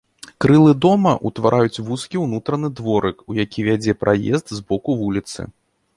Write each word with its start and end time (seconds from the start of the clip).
Крылы 0.43 0.71
дома 0.85 1.11
ўтвараюць 1.29 1.83
вузкі 1.89 2.17
ўнутраны 2.25 2.73
дворык, 2.79 3.17
у 3.33 3.37
які 3.43 3.59
вядзе 3.71 3.97
праезд 4.05 4.45
з 4.61 4.67
боку 4.73 4.91
вуліцы. 5.03 5.41